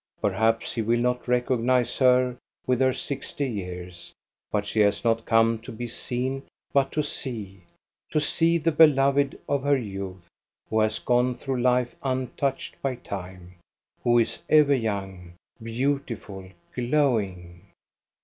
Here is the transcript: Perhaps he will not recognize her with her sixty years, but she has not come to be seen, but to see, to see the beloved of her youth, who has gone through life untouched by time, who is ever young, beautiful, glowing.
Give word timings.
Perhaps 0.19 0.73
he 0.73 0.81
will 0.81 0.99
not 0.99 1.27
recognize 1.27 1.99
her 1.99 2.35
with 2.65 2.79
her 2.81 2.91
sixty 2.91 3.45
years, 3.47 4.11
but 4.51 4.65
she 4.65 4.79
has 4.79 5.03
not 5.03 5.27
come 5.27 5.59
to 5.59 5.71
be 5.71 5.85
seen, 5.87 6.41
but 6.73 6.91
to 6.93 7.03
see, 7.03 7.61
to 8.09 8.19
see 8.19 8.57
the 8.57 8.71
beloved 8.71 9.39
of 9.47 9.61
her 9.61 9.77
youth, 9.77 10.27
who 10.71 10.79
has 10.79 10.97
gone 10.97 11.35
through 11.35 11.61
life 11.61 11.95
untouched 12.01 12.81
by 12.81 12.95
time, 12.95 13.53
who 14.03 14.17
is 14.17 14.41
ever 14.49 14.73
young, 14.73 15.33
beautiful, 15.61 16.49
glowing. 16.73 17.61